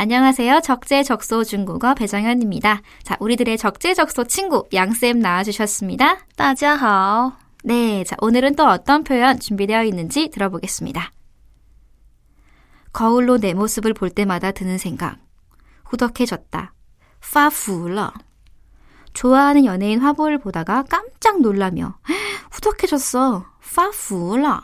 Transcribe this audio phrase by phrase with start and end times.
[0.00, 0.60] 안녕하세요.
[0.60, 2.82] 적재적소 중국어 배정현입니다.
[3.02, 6.18] 자, 우리들의 적재적소 친구 양쌤 나와주셨습니다.
[6.36, 7.32] 大家好.
[7.64, 11.10] 네, 자, 오늘은 또 어떤 표현 준비되어 있는지 들어보겠습니다.
[12.92, 15.18] 거울로 내 모습을 볼 때마다 드는 생각.
[15.84, 16.72] 후덕해졌다.
[17.32, 18.12] 파풀러.
[19.12, 21.98] 좋아하는 연예인 화보를 보다가 깜짝 놀라며
[22.52, 23.44] 후덕해졌어.
[23.74, 24.62] 파풀러.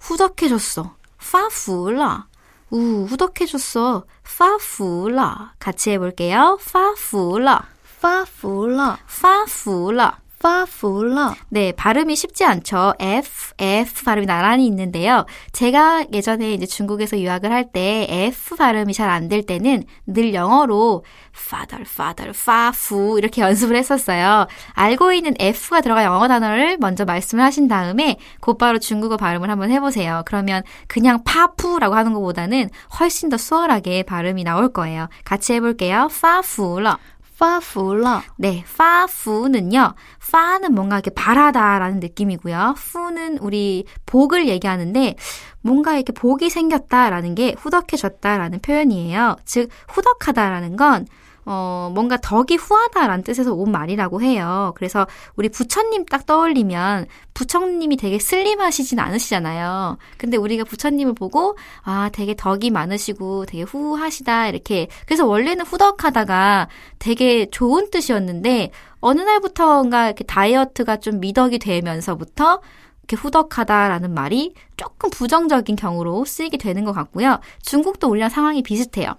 [0.00, 0.96] 후덕해졌어.
[1.18, 2.26] 파풀러.
[2.69, 4.03] 우, 후덕해졌어.
[4.37, 5.53] 파푸라.
[5.59, 6.57] 같이 해볼게요.
[6.71, 7.65] 파푸라.
[8.01, 8.97] 파푸라.
[9.21, 10.19] 파푸라.
[10.39, 11.33] 파풀러.
[11.49, 12.93] 네, 발음이 쉽지 않죠.
[12.99, 15.25] F, F 발음이 나란히 있는데요.
[15.51, 21.03] 제가 예전에 이제 중국에서 유학을 할 때 F 발음이 잘 안 될 때는 늘 영어로
[21.35, 24.47] father, father, fafu 이렇게 연습을 했었어요.
[24.73, 30.21] 알고 있는 F가 들어간 영어 단어를 먼저 말씀을 하신 다음에 곧바로 중국어 발음을 한번 해보세요.
[30.25, 32.69] 그러면 그냥 파푸라고 하는 것보다는
[32.99, 35.09] 훨씬 더 수월하게 발음이 나올 거예요.
[35.25, 36.09] 같이 해볼게요.
[36.21, 36.97] 파풀러.
[37.37, 38.21] 파푸러.
[38.37, 39.93] 네, 파푸는요.
[40.31, 42.75] 파는 뭔가 이렇게 바라다라는 느낌이고요.
[42.77, 45.15] 푸는 우리 복을 얘기하는데
[45.61, 49.37] 뭔가 이렇게 복이 생겼다라는 게 후덕해졌다라는 표현이에요.
[49.45, 51.05] 즉 후덕하다라는 건
[51.49, 54.73] 어, 뭔가 덕이 후하다라는 뜻에서 온 말이라고 해요.
[54.75, 59.97] 그래서 우리 부처님 딱 떠올리면 부처님이 되게 슬림하시진 않으시잖아요.
[60.17, 66.67] 근데 우리가 부처님을 보고 아, 되게 덕이 많으시고 되게 후하시다 이렇게 그래서 원래는 후덕하다가
[66.99, 72.59] 되게 좋은 뜻이었는데 어느 날부터인가 이렇게 다이어트가 좀 미덕이 되면서부터
[73.03, 77.39] 이렇게 후덕하다라는 말이 조금 부정적인 경우로 쓰이게 되는 것 같고요.
[77.61, 79.15] 중국도 우리랑 상황이 비슷해요.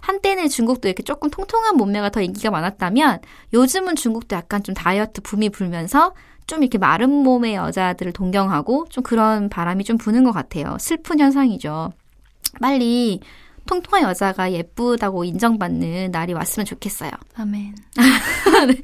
[0.00, 3.20] 한때는 중국도 이렇게 조금 통통한 몸매가 더 인기가 많았다면
[3.52, 6.14] 요즘은 중국도 약간 좀 다이어트 붐이 불면서
[6.46, 10.76] 좀 이렇게 마른 몸의 여자들을 동경하고 좀 그런 바람이 좀 부는 것 같아요.
[10.80, 11.92] 슬픈 현상이죠.
[12.60, 13.20] 빨리
[13.66, 17.10] 통통한 여자가 예쁘다고 인정받는 날이 왔으면 좋겠어요.
[17.36, 17.74] 阿门。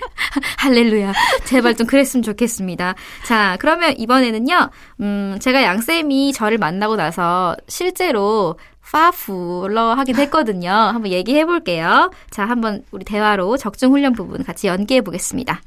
[0.58, 1.12] 할렐루야.
[1.46, 2.94] 제발 좀 그랬으면 좋겠습니다.
[3.26, 8.56] 자, 그러면 이번에는요, 음, 제가 양쌤이 저를 만나고 나서 실제로
[8.87, 10.69] 파풀러 하긴 했거든요.
[10.69, 12.11] 한번 얘기해 볼게요.
[12.29, 15.61] 자, 한번 우리 대화로 적중 훈련 부분 같이 연기해 보겠습니다.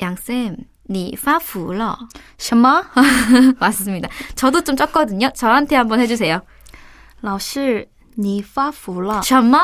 [0.00, 0.56] 양쌤,
[0.90, 1.96] 니 파풀러.
[2.38, 2.84] 什么？
[3.58, 4.08] 맞습니다.
[4.34, 5.34] 저도 좀 쪘거든요.
[5.34, 6.42] 저한테 한번 해주세요.
[7.22, 9.58] 老师，你发福了， 셔마?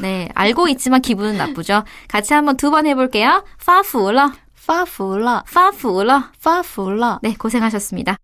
[0.00, 1.84] 네, 알고 있지만 기분은 나쁘죠.
[2.08, 3.42] 같이 한번 두 번 해볼게요.
[3.64, 6.24] 파풀러, 发福了， 파풀러.
[6.38, 7.18] 发福了。
[7.22, 8.16] 네, 고생하셨습니다.